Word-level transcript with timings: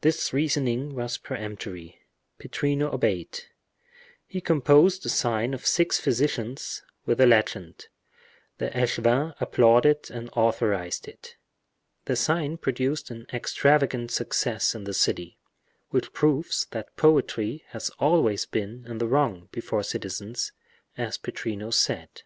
This 0.00 0.32
reasoning 0.32 0.94
was 0.94 1.18
peremptory—Pittrino 1.18 2.90
obeyed. 2.90 3.40
He 4.26 4.40
composed 4.40 5.02
the 5.02 5.10
sign 5.10 5.52
of 5.52 5.66
six 5.66 6.00
physicians, 6.00 6.82
with 7.04 7.18
the 7.18 7.26
legend; 7.26 7.88
the 8.56 8.70
echevin 8.70 9.34
applauded 9.42 10.10
and 10.10 10.30
authorized 10.32 11.06
it. 11.06 11.36
The 12.06 12.16
sign 12.16 12.56
produced 12.56 13.10
an 13.10 13.26
extravagant 13.30 14.10
success 14.10 14.74
in 14.74 14.84
the 14.84 14.94
city, 14.94 15.38
which 15.90 16.14
proves 16.14 16.64
that 16.70 16.96
poetry 16.96 17.64
has 17.72 17.90
always 17.98 18.46
been 18.46 18.86
in 18.86 18.96
the 18.96 19.06
wrong, 19.06 19.50
before 19.52 19.82
citizens, 19.82 20.50
as 20.96 21.18
Pittrino 21.18 21.70
said. 21.74 22.22